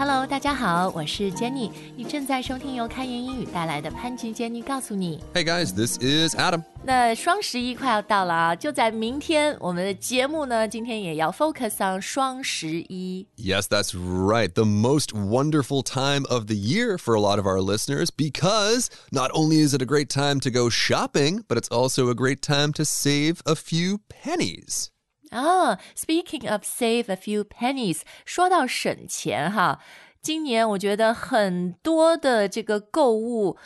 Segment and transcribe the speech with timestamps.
[0.00, 5.24] Hello，大家好，我是 Jenny，你正在收听由开言英语带来的潘吉 Jenny 告诉你。
[5.32, 6.62] Hey guys, this is Adam.
[6.84, 13.26] 那双十一快要到了啊，就在明天，我们的节目呢，今天也要 focus on 双十一。
[13.38, 14.52] Yes, that's right.
[14.52, 19.30] The most wonderful time of the year for a lot of our listeners because not
[19.32, 22.72] only is it a great time to go shopping, but it's also a great time
[22.74, 24.90] to save a few pennies.
[25.31, 29.81] 啊，Speaking of save a few pennies，说到省钱哈，
[30.21, 33.57] 今年我觉得很多的这个购物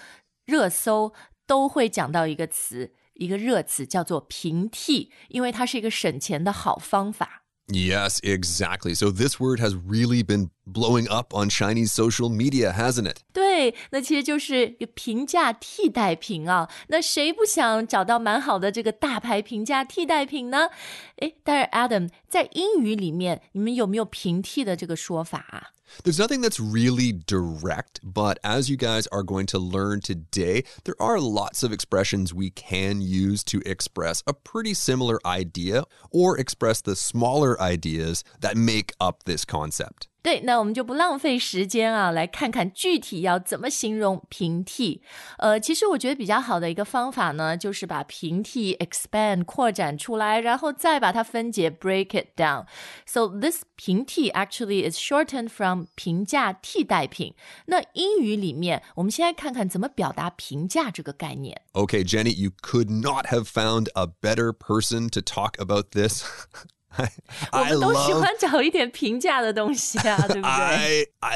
[0.46, 1.14] 热搜
[1.48, 7.45] 都会讲到一个词，一个热词叫做平替，因为它是一个省钱的好方法。
[7.68, 8.94] Yes, exactly.
[8.94, 13.22] So this word has really been blowing up on Chinese social media, hasn't it?
[13.34, 16.70] 对，那其实就是平价替代品啊。
[16.90, 20.70] 那谁不想找到蛮好的这个大牌平价替代品呢？
[21.18, 25.75] 哎，但是 Adam 在英语里面，你们有没有平替的这个说法啊？
[26.04, 31.20] There's nothing that's really direct, but as you guys are going to learn today, there are
[31.20, 36.96] lots of expressions we can use to express a pretty similar idea or express the
[36.96, 40.08] smaller ideas that make up this concept.
[40.25, 45.03] 对，那我们就不浪费时间啊，来看看具体要怎么形容平替。
[45.39, 57.35] 呃，其实我觉得比较好的一个方法呢，就是把平替 expand 扩展出来，然后再把它分解 break it down。So this 平替 actually is shortened from 平价替代品。
[57.65, 61.63] 那英语里面，我们先来看看怎么表达平价这个概念。
[61.73, 66.25] Okay, Jenny, you could not have found a better person to talk about this.
[67.52, 67.74] I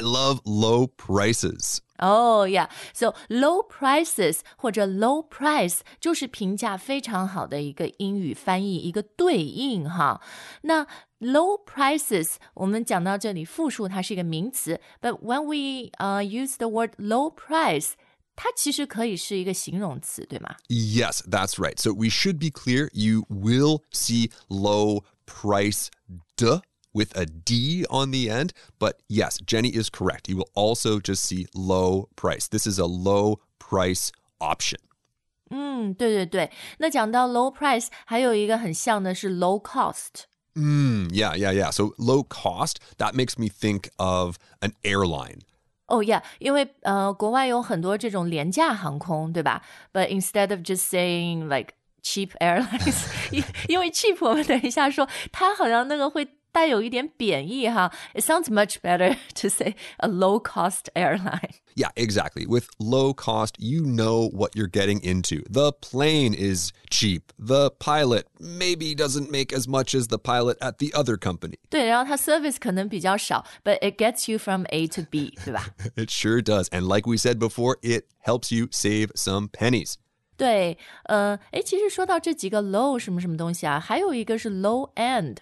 [0.02, 1.82] love low prices.
[2.02, 10.22] Oh yeah, so low prices 或者 low price 就是平价非常好的一个英语翻译，一个对应哈。
[10.62, 10.86] 那
[11.20, 12.36] low prices
[15.02, 17.92] but when we uh use the word low price.
[18.42, 21.78] 它其实可以是一个形容词，对吗？Yes, that's right.
[21.78, 22.88] So we should be clear.
[22.94, 25.89] You will see low price
[26.37, 26.61] duh
[26.93, 28.53] with a D on the end.
[28.79, 30.29] But yes, Jenny is correct.
[30.29, 32.49] You will also just see low price.
[32.49, 34.81] This is a low price option.
[35.51, 36.51] 嗯，对对对。
[36.79, 40.25] 那讲到 low price，还有一个很像的是 low cost。
[40.55, 41.71] Mm, yeah, yeah, yeah.
[41.71, 45.41] So low cost, that makes me think of an airline.
[45.87, 49.63] 哦、yeah，因为呃，国外有很多这种廉价航空，对吧？
[49.93, 57.91] But instead of just saying like cheap airlines，因 因为 cheap 我们等一下说，它好像那个会带有一点贬义哈。
[58.15, 61.55] It sounds much better to say a low cost airline。
[61.75, 62.47] Yeah, exactly.
[62.47, 65.43] With low cost, you know what you're getting into.
[65.51, 67.33] The plane is cheap.
[67.37, 71.59] The pilot maybe doesn't make as much as the pilot at the other company.
[71.69, 75.75] 对，然后它 service 可能比较少，but it gets you from A to B，对吧？
[75.97, 76.69] It sure does.
[76.69, 79.95] And like we said before, it helps you save some pennies.
[80.39, 85.37] 对，呃，诶，其实说到这几个 low 什么什么东西啊，还有一个是 low end，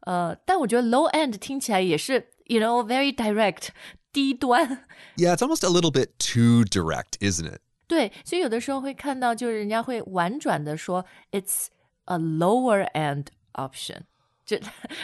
[0.00, 3.68] 呃，但我觉得 low end 听起来也是，you know very direct，
[4.12, 4.86] 低端。
[5.16, 7.60] Yeah, it's almost a little bit too direct, isn't it?
[7.88, 11.66] 对，所以有的时候会看到，就是人家会婉转的说，it's
[12.04, 14.02] a lower end option，
[14.44, 14.58] 就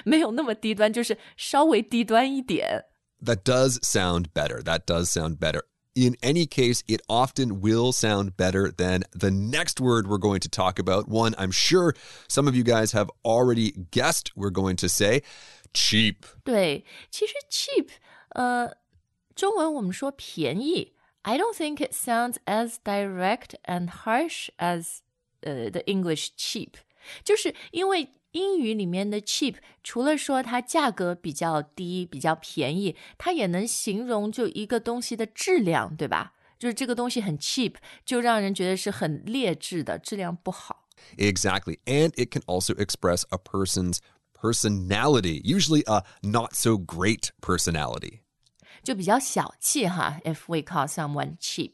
[0.04, 2.84] 没有那么低端，就是稍微低端一点。
[3.24, 4.62] That does sound better.
[4.62, 5.62] That does sound better.
[5.96, 10.48] In any case, it often will sound better than the next word we're going to
[10.48, 11.06] talk about.
[11.06, 11.94] One I'm sure
[12.28, 15.22] some of you guys have already guessed we're going to say
[15.74, 16.24] cheap.
[16.44, 17.90] 对，其实 cheap，
[18.30, 18.74] 呃，
[19.34, 25.00] 中文我们说便宜，I don't think it sounds as direct and harsh as
[25.42, 26.76] 呃 the English cheap，
[27.22, 36.32] 就是因为 英语里面的 cheap 除了说它价格比较低、比较便宜，它也能形容就一个东西的质量，对吧？
[36.58, 40.88] 就是这个东西很 cheap，就让人觉得是很劣质的，质量不好。
[41.18, 41.80] Exactly.
[41.84, 43.98] And it can also express a person's
[44.32, 48.20] personality, usually a not so great personality.
[48.82, 50.20] 就比较小气哈。
[50.24, 51.72] If we call someone cheap，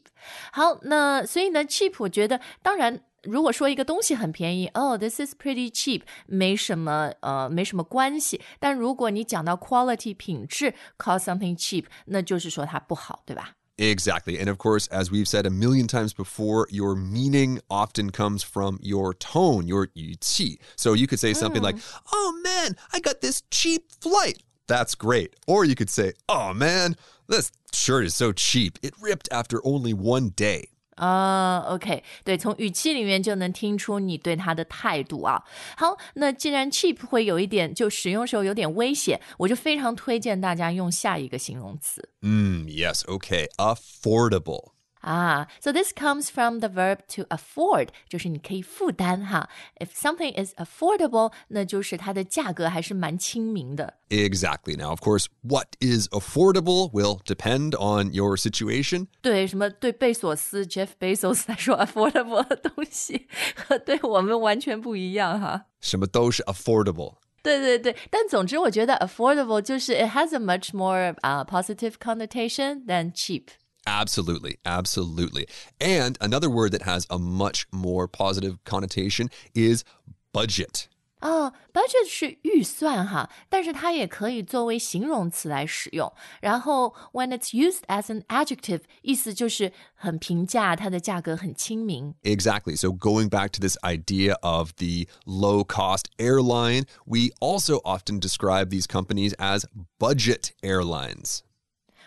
[0.51, 3.03] 好，那所以呢，cheap 我觉得当然。
[3.23, 8.39] 如果说一个东西很便宜，哦、oh,，this is pretty cheap，没什么呃，没什么关系。
[8.59, 13.55] 但如果你讲到 quality 品质，call something cheap，那就是说它不好，对吧？
[13.77, 14.37] Exactly.
[14.37, 18.77] And of course, as we've said a million times before, your meaning often comes from
[18.81, 20.59] your tone, your 语气.
[20.75, 21.77] So you could say something like,
[22.11, 24.39] Oh man, I got this cheap flight.
[24.67, 25.35] That's great.
[25.47, 26.95] Or you could say, Oh man,
[27.27, 28.77] this shirt is so cheap.
[28.81, 30.71] It ripped after only one day.
[30.96, 35.42] 啊、o k 对，从语气里面就能听出你对他的态度啊。
[35.76, 42.10] 好，那既然 cheap 会有一点就使用时候有点危险，我就非常推荐大家用下一个形容词。
[42.22, 44.73] 嗯，Yes，OK，affordable。
[45.03, 45.47] 啊。
[45.61, 49.49] So this comes from the verb to afford，就是你可以负担哈。
[49.79, 53.95] If something is affordable，那就是它的价格还是蛮亲民的。
[54.09, 54.75] Exactly.
[54.75, 59.07] Now, of course, what is affordable will depend on your situation.
[59.21, 65.65] 对，什么对贝索斯 Jeff Bezos 来说 affordable 的东西，和对我们完全不一样哈。
[65.79, 67.15] 什么都是 affordable.
[67.41, 73.45] 对对对，但总之我觉得 affordable 就是 it has a much more uh, positive connotation than cheap。
[73.85, 75.47] Absolutely, absolutely.
[75.79, 79.83] And another word that has a much more positive connotation is
[80.31, 80.87] budget.
[81.21, 86.09] 哦、b u d g e t 是预算哈，但是它也可以作为形容词来使用。
[86.39, 92.15] 然后 when it's used as an adjective，意思就是很平价，它的价格很亲民。
[92.23, 92.77] Exactly.
[92.77, 98.69] So, going back to this idea of the low cost airline, we also often describe
[98.69, 99.65] these companies as
[99.99, 101.41] budget airlines.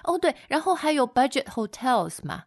[0.07, 2.45] 哦，对，然后还有 budget hotels 嘛，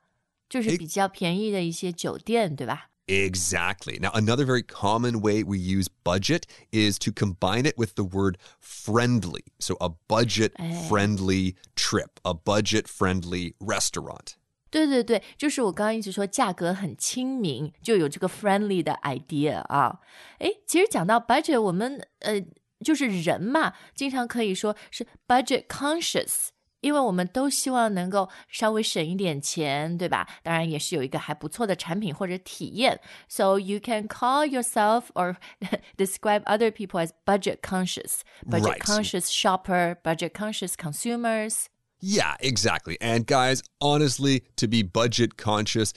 [0.50, 2.90] 就是比较便宜的一些酒店，对吧？
[3.08, 4.00] Exactly.
[4.00, 8.38] Now, another very common way we use budget is to combine it with the word
[8.60, 9.44] friendly.
[9.60, 10.54] So, a budget
[10.90, 14.34] friendly trip, a budget friendly restaurant.
[14.72, 20.00] 对对对，就是我刚刚一直说价格很亲民，就有这个 friendly 的 idea 啊。
[20.40, 22.44] 诶，其实讲到 budget，我们呃
[22.84, 26.48] 就是人嘛，经常可以说是 budget conscious。
[26.82, 30.28] 因为我们都希望能够稍微省一点钱，对吧？
[30.44, 33.00] 当然也是有一个还不错的产品或者体验。
[33.28, 35.38] So you can call yourself or
[35.98, 38.80] describe other people as budget conscious, budget Right.
[38.80, 41.70] conscious shopper, budget conscious consumers.
[42.00, 42.98] Yeah, exactly.
[43.02, 45.92] And guys, honestly, to be budget conscious,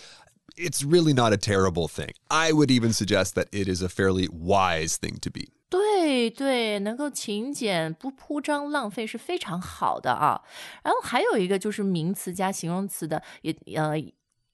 [0.57, 2.13] it's really not a terrible thing.
[2.31, 5.49] I would even suggest that it is a fairly wise thing to be.
[5.74, 10.44] 对对，能够勤俭不铺张浪费是非常好的啊。
[10.84, 13.98] 然后还有一个就是名词加形容词的，也呃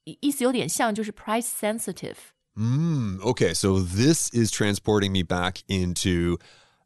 [0.06, 2.16] 意思有点像，就是 price sensitive。
[2.56, 6.38] Mm, okay, so this is transporting me back into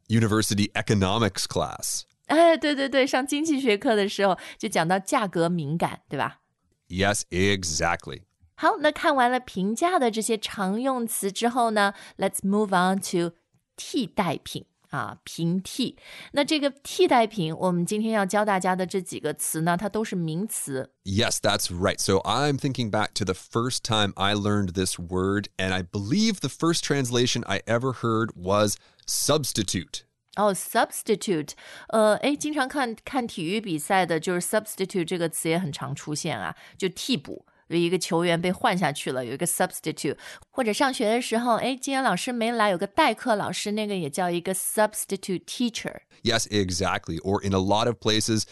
[0.08, 2.02] university economics class.
[2.26, 6.40] 哎，对对对，上经济学课的时候就讲到价格敏感，对吧
[6.88, 8.22] ？Yes, exactly.
[8.56, 13.36] 好，那看完了平价的这些常用词之后呢，Let's move on to
[13.76, 15.96] 替代品啊，平替。
[16.32, 20.92] 那这个替代品，我们今天要教大家的这几个词呢，它都是名词。
[21.04, 21.98] Yes, that's right.
[21.98, 26.40] So I'm thinking back to the first time I learned this word, and I believe
[26.40, 28.76] the first translation I ever heard was
[29.06, 30.02] substitute.
[30.36, 31.56] 哦、s u b s t i t u t e
[31.88, 37.46] 呃，诶，经常看看体育比赛的，就是 substitute 这个词也很常出现啊，就替补。
[37.67, 40.17] 有一个球员被换下去了，有一个 substitute，
[40.49, 46.01] 或者上学的时候，诶，今天老师没来，有个代课老师，那个也叫一个 substitute teacher。
[46.23, 47.19] Yes, exactly.
[47.21, 48.43] Or in a lot of places,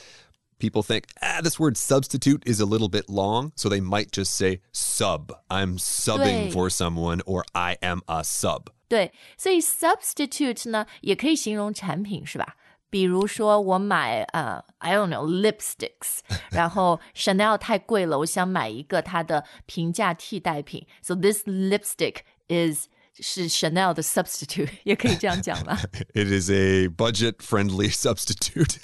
[0.59, 3.51] people think, ah, this word substitute is a little bit long.
[3.56, 5.31] So they might just say sub.
[5.50, 6.51] I'm subbing 对。
[6.51, 8.68] for someone, or I am a sub.
[8.88, 12.56] 对，所以 substitute 呢也可以形容产品，是吧？
[12.89, 16.19] 比如说我买呃、i don't know lipsticks，
[16.51, 20.85] 然 后 Chanel 太贵了，我想买一个它的平价替代品。
[21.01, 22.88] So this lipstick is
[23.19, 25.79] 是 Chanel 的 substitute，也可以这样讲吧？
[26.13, 28.77] It is a budget friendly substitute.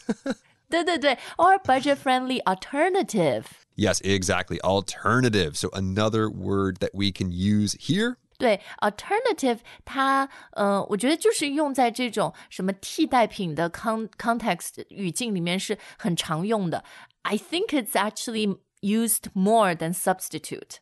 [0.69, 3.43] 对对对，or budget friendly alternative。
[3.75, 4.59] yes, exactly.
[4.61, 5.55] Alternative.
[5.55, 8.17] So another word that we can use here.
[8.37, 16.83] 对，alternative 它呃，我觉得就是用在这种什么替代品的 con context 语境里面是很常用的。
[17.21, 20.77] I think it's actually used more than substitute，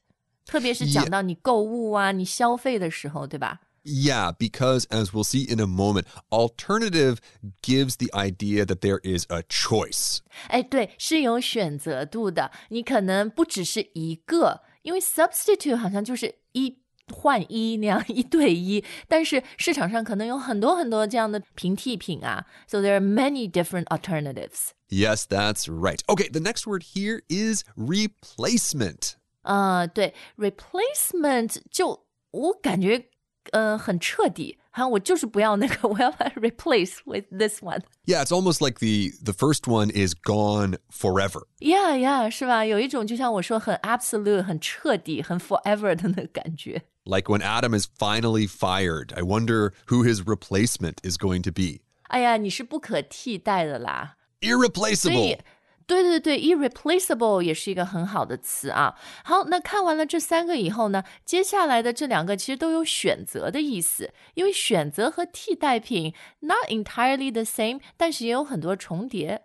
[0.46, 3.60] 特别是讲到你购物啊、你消费的时候，对吧？
[3.84, 7.18] Yeah, because as we'll see in a moment, alternative
[7.64, 10.20] gives the idea that there is a choice.
[10.50, 12.52] 哎，对，是有选择度的。
[12.70, 16.78] 你可能不只是一个，因为 substitute 好像就是一
[17.14, 22.46] 换一那样一对一，但是市场上可能有很多很多这样的平替品啊。
[22.68, 24.70] So there are many different alternatives.
[24.90, 26.02] Yes, that's right.
[26.08, 29.14] Okay, the next word here is replacement.
[29.42, 33.10] 啊、对，replacement 就我感觉
[33.52, 37.82] 呃很彻底，好像我就是不要那个，我要把它 replace with this one。
[38.06, 41.48] Yeah, it's almost like the the first one is gone forever.
[41.60, 42.64] Yeah, yeah，是吧？
[42.66, 46.84] 有一种就像我说很 absolute、很彻底、很 forever 的那个感觉。
[47.06, 51.82] Like when Adam is finally fired, I wonder who his replacement is going to be.
[52.10, 54.18] 哎呀，你是不可替代的啦。
[54.40, 55.40] 所以 Irreplaceable.
[55.88, 58.96] 对对对，irreplaceable 也是一个很好的词啊。
[59.26, 69.44] 好，那看完了这三个以后呢，接下来的这两个其实都有选择的意思，因为选择和替代品 not entirely the same，但是也有很多重叠。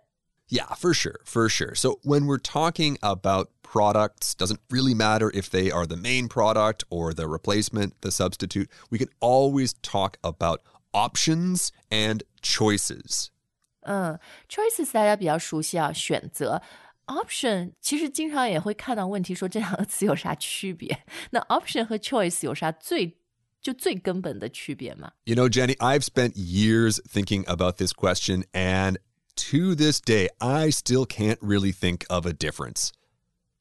[0.49, 1.75] Yeah, for sure, for sure.
[1.75, 6.85] So when we're talking about products, doesn't really matter if they are the main product
[6.89, 8.69] or the replacement, the substitute.
[8.89, 10.61] We can always talk about
[10.93, 13.29] options and choices.
[13.81, 16.61] 嗯，choices 大家比较熟悉啊，选择。
[17.07, 21.05] option 其实经常也会看到问题，说这两个词有啥区别？
[21.31, 23.17] 那 option 和 choice 有啥最
[23.61, 25.11] 就最根本的区别吗？
[25.25, 28.97] You know, Jenny, I've spent years thinking about this question, and
[29.52, 32.88] to this day, I still can't really think of a difference.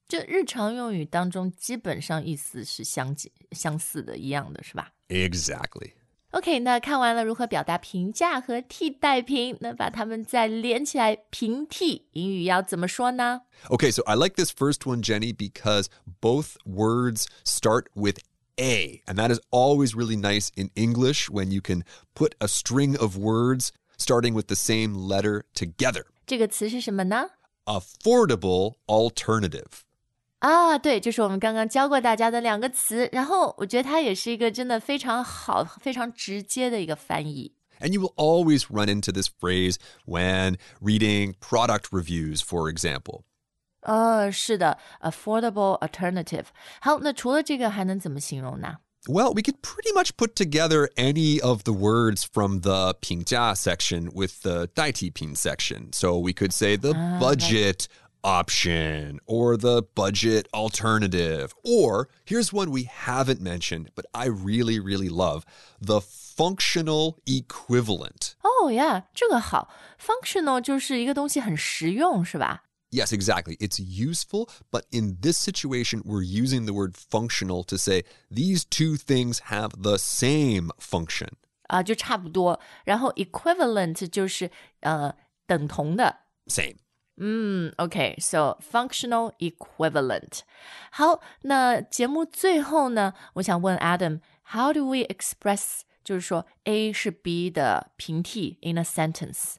[0.07, 5.91] 这日常用语当中，基本上意思是相近、相似的、一样的，是吧？Exactly.
[6.29, 15.87] OK，那看完了如何表达平价和替代评，那把它们再连起来，平替英语要怎么说呢？Okay, so I like this first one, Jenny, because
[16.21, 18.19] both words start with
[18.57, 21.83] a, and that is always really nice in English when you can
[22.15, 26.04] put a string of words starting with the same letter together.
[26.26, 27.30] 这个词是什么呢？
[27.64, 29.82] Affordable alternative.
[30.40, 37.54] 啊，对，就是我们刚刚教过大家的两个词，然后我觉得它也是一个真的非常好、非常直接的一个翻译。
[37.80, 43.22] And you will always run into this phrase when reading product reviews, for example.
[43.80, 46.46] 呃，是的，affordable alternative。
[46.80, 48.76] 好，那除了这个还能怎么形容呢
[49.08, 54.10] ？Well, we could pretty much put together any of the words from the 评价 section
[54.12, 55.92] with the 代替品 section.
[55.92, 57.86] So we could say the budget
[58.24, 61.54] option or the budget alternative.
[61.62, 65.44] Or here's one we haven't mentioned, but I really, really love
[65.80, 68.34] the functional equivalent.
[68.42, 69.68] Oh, yeah, 这个好。
[70.00, 73.56] Functional 就是一个东西很实用，是吧 ？Yes, exactly.
[73.58, 78.96] It's useful, but in this situation, we're using the word functional to say these two
[78.96, 81.30] things have the same function.
[81.68, 82.60] 啊，就差不多。
[82.84, 85.14] 然后 equivalent 就是呃
[85.46, 86.20] 等同的。
[86.46, 86.76] Same.
[87.16, 90.40] 嗯，OK，so functional equivalent。
[90.92, 99.56] 好，那节目最后呢，我想问 Adam，how do we express 就是说 A 是 B 的平替 in a sentence？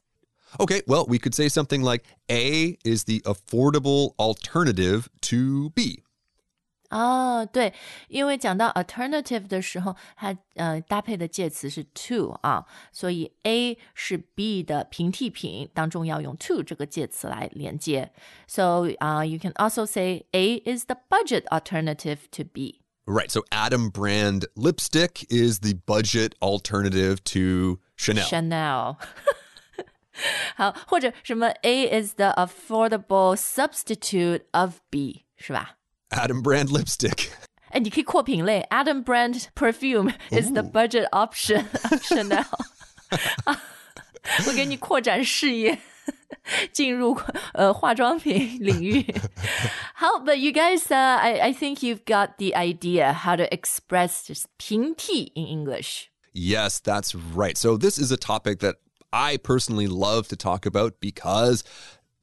[0.59, 6.03] Okay, well, we could say something like A is the affordable alternative to B.
[6.89, 7.73] 哦，对，
[8.07, 18.13] 因为讲到 alternative 的时候，它呃搭配的介词是 to 啊，所以 A 是 B 的平替品，当中要用 to 这个介词来连接。
[18.47, 22.79] So 啊、uh,，you can also say A is the budget alternative to B.
[23.05, 23.29] Right.
[23.29, 28.27] So Adam brand lipstick is the budget alternative to Chanel.
[28.29, 28.97] Chanel.
[30.55, 35.77] 好，或者什么 A is the affordable substitute of B，是吧？
[36.09, 37.29] Adam brand lipstick.
[37.69, 42.45] 哎，你可以扩品类，Adam brand perfume is the budget option of Chanel。
[44.47, 45.77] 我给你扩展视野，
[46.71, 47.19] 进入
[47.53, 49.05] 呃化妆品领域。
[49.93, 55.31] 好，But you guys, uh, I I think you've got the idea how to express just 平替
[55.35, 56.07] in English.
[56.33, 57.57] Yes, that's right.
[57.57, 58.75] So this is a topic that
[59.11, 61.61] I personally love to talk about because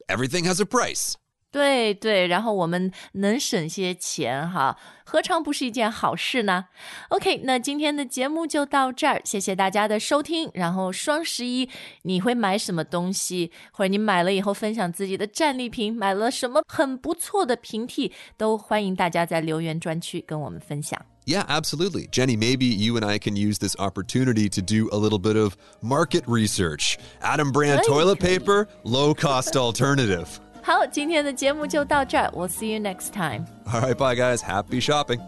[0.06, 1.14] everything has a price.
[1.50, 6.64] 对对，然后我们能省些钱哈，何尝不是一件好事呢？
[7.10, 10.50] OK，那今天的节目就到这儿，谢谢大家的收听。
[10.54, 11.70] 然后双十一
[12.02, 21.00] 你会买什么东西，或者你买了以后分享自己的战利品，买了什么很不错的平替，都欢迎大家在留言专区跟我们分享。
[21.28, 22.06] Yeah, absolutely.
[22.10, 25.56] Jenny, maybe you and I can use this opportunity to do a little bit of
[25.80, 26.98] market research.
[27.22, 30.28] Adam brand toilet paper, low cost alternative.
[30.62, 33.46] 好，今天的节目就到这儿，We'll see you next time.
[33.66, 34.42] All right, bye guys.
[34.42, 35.20] Happy shopping.